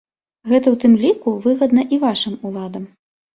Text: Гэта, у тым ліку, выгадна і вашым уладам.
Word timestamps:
Гэта, 0.53 0.71
у 0.75 0.79
тым 0.83 0.95
ліку, 1.01 1.33
выгадна 1.43 1.85
і 1.95 2.01
вашым 2.05 2.41
уладам. 2.49 2.89